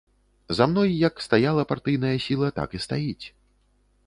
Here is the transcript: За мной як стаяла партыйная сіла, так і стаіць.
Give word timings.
За 0.59 0.65
мной 0.71 0.89
як 1.07 1.21
стаяла 1.25 1.67
партыйная 1.73 2.15
сіла, 2.27 2.47
так 2.59 2.69
і 2.81 2.83
стаіць. 2.89 3.25